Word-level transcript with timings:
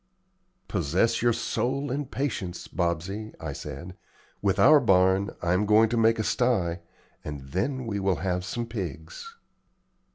"Possess 0.67 1.21
your 1.21 1.31
soul 1.31 1.91
in 1.91 2.07
patience, 2.07 2.67
Bobsey," 2.67 3.35
I 3.39 3.53
said. 3.53 3.95
"With 4.41 4.57
our 4.57 4.79
barn, 4.79 5.29
I 5.43 5.53
am 5.53 5.67
going 5.67 5.89
to 5.89 5.95
make 5.95 6.17
a 6.17 6.23
sty, 6.23 6.79
and 7.23 7.41
then 7.49 7.85
we 7.85 7.99
will 7.99 8.15
have 8.25 8.43
some 8.43 8.65
pigs." 8.65 9.35